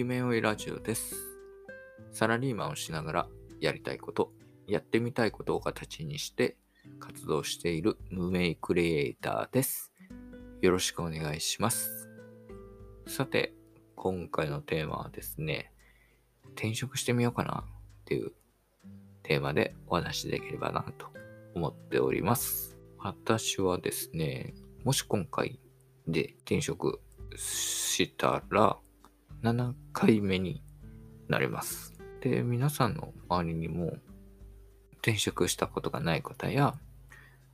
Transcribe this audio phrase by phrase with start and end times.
[0.00, 1.14] 夢追いラジオです。
[2.10, 3.28] サラリーマンをしながら
[3.60, 4.32] やりたいこと、
[4.66, 6.56] やってみたいことを形にして
[6.98, 9.92] 活動している無名クリエイターです。
[10.62, 12.08] よろしくお願いします。
[13.06, 13.52] さて、
[13.94, 15.70] 今回のテーマはですね、
[16.54, 18.32] 転職してみようかなっていう
[19.22, 21.08] テーマでお話しできればなと
[21.54, 22.78] 思っております。
[22.98, 25.60] 私はですね、もし今回
[26.08, 27.02] で転職
[27.36, 28.78] したら
[29.42, 30.62] 7回目に
[31.28, 31.94] なります。
[32.20, 33.96] で、皆さんの周りにも
[34.98, 36.74] 転職したことがない方や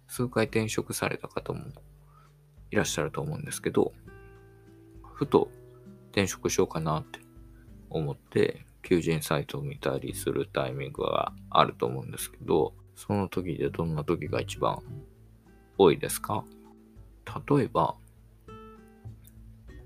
[0.09, 1.65] 数回転職された方も
[2.71, 3.93] いらっしゃると思うんですけど、
[5.15, 5.49] ふと
[6.11, 7.21] 転職しようかなって
[7.89, 14.83] 思って求人サイトを見たりするタイミングがあると思うんですけど、その時でどんな時が一番
[15.79, 16.45] 多いですか？
[17.49, 17.97] 例えば、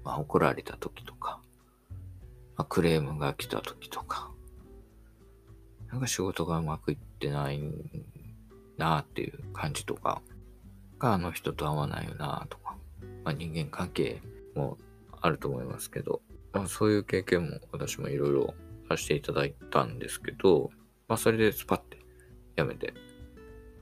[0.05, 1.41] まあ、怒られた時とか、
[2.61, 4.31] まあ、クレームが来た時とか、
[5.91, 7.59] なんか仕事がうまくいってない
[8.77, 10.21] なっていう感じとか、
[10.99, 12.77] があの人と合わないよなとか、
[13.25, 14.21] まあ、人間関係
[14.55, 14.77] も
[15.23, 16.21] あると思いますけど、
[16.53, 18.55] まあ、そういう経験も私もいろいろ
[18.91, 20.71] させていただいたんですけど、
[21.09, 21.97] まあ、それでスパッて
[22.57, 22.93] やめて、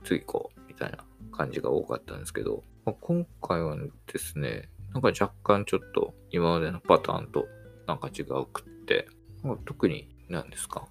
[0.05, 0.99] 次行こうみたいな
[1.33, 7.45] 感じが多かったんですけど、まあ、今回はですね、なんか若干ちょっと今までのパターンと
[7.89, 9.07] なんか違うくって、
[9.41, 10.87] まあ、特に何ですか？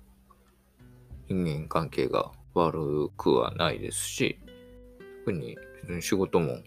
[1.28, 4.40] 人間関係が悪くはないですし、
[5.20, 5.56] 特に
[6.00, 6.58] 仕事も、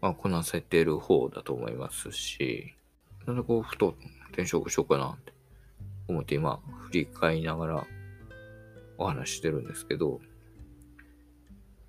[0.00, 2.76] まあ、こなせてる方だと思いますし、
[3.26, 3.94] なんでこう、ふと
[4.30, 5.34] 転職しようかなって
[6.08, 7.86] 思って今、振り返りながら
[8.96, 10.16] お話してるんですけど、や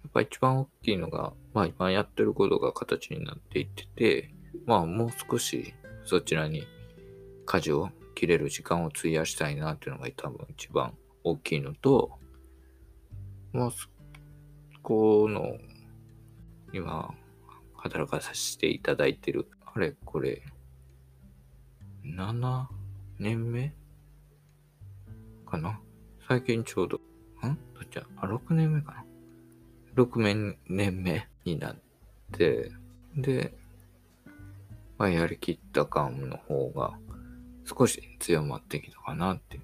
[0.09, 4.33] っぱ一番大きいのが、まあ今やってることが形になっていってて、
[4.65, 6.67] まあもう少しそちらに
[7.49, 10.93] 舵を切れる時間を費やしたいなっていうのが多分一番
[11.23, 12.11] 大きいのと、
[13.53, 13.87] まあそ
[14.83, 15.57] この
[16.71, 17.11] 今
[17.75, 20.43] 働かさせていただいてる、あれこれ、
[22.05, 22.67] 7
[23.17, 23.73] 年目
[25.47, 25.79] かな？
[26.27, 26.97] 最近ちょうど、
[27.47, 27.57] ん？
[27.73, 29.05] どっちやあ、6年目かな
[29.95, 31.75] ?6 年目になっ
[32.31, 32.71] て、
[33.17, 33.55] で、
[34.99, 36.93] まあ、やりきった感の方が
[37.69, 39.59] 少し強まってきたかなってい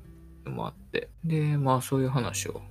[0.45, 1.09] うのもあって。
[1.23, 2.61] で、まあそういう話を、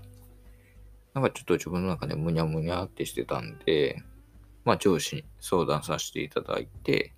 [1.12, 4.02] なんかちょっと自分の中でむにゃむにゃってしてたんで、
[4.64, 7.12] まあ上司に相談させていただいて、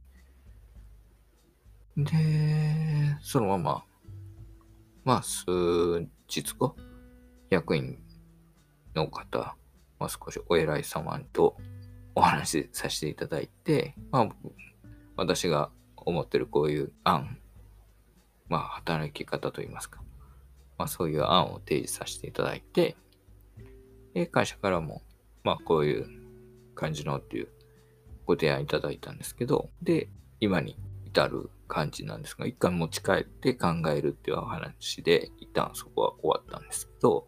[1.96, 3.84] で、そのまま、
[5.04, 5.46] まあ数
[6.28, 6.76] 日後、
[7.50, 7.98] 役員
[8.94, 9.56] の方、
[9.98, 11.56] まあ少しお偉い様と
[12.14, 14.28] お話しさせていただいて、まあ
[15.16, 17.38] 私が思ってるこういう案、
[18.48, 20.00] まあ働き方といいますか、
[20.78, 22.96] まあそういう案を提示させていただいて、
[24.14, 25.02] で会社からも、
[25.44, 26.06] まあこういう
[26.74, 27.48] 感じのっていう
[28.26, 30.08] ご提案いただいたんですけど、で、
[30.40, 37.26] 今に至る感じなんですが、一回持ち帰って考えるっていう話で、一旦そこは終わったんですけど、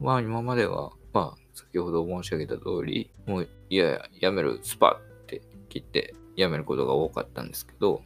[0.00, 8.02] まあ今までは、まあ先ほど申し上げた通り、もういやいや、やめる、スパって切ってやめることが多かったんですけど、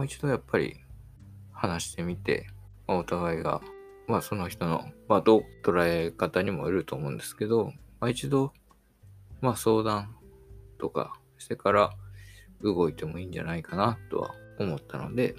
[0.00, 0.80] まあ一度やっぱり
[1.52, 2.46] 話してみて、
[2.86, 3.60] まあ、お互いが、
[4.08, 8.54] まあその人の、まあどう捉え方にもよると思うんですけど、まあ一度、
[9.42, 10.16] まあ相談
[10.78, 11.90] とかしてから
[12.62, 15.34] 動いてもいいんじゃないかなとは思ったので、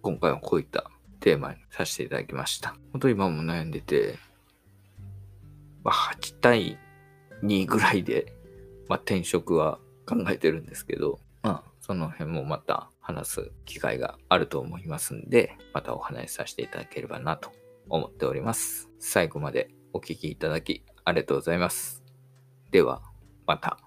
[0.00, 0.88] 今回はこういった
[1.18, 2.76] テーマにさせていただきました。
[2.92, 4.16] 本当今も悩んでて、
[5.82, 6.78] まあ8対
[7.42, 8.32] 2ぐらいで、
[8.88, 17.52] まあ転職は考えてるんですけど、まあその辺もまた話す機会があると思いますんで、またお話しさせていただければなと
[17.88, 18.90] 思っております。
[18.98, 22.02] 最後までお聴きいただきありがとうございます。
[22.72, 23.02] では、
[23.46, 23.85] また。